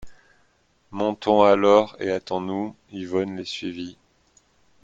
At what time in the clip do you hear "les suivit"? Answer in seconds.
3.37-3.99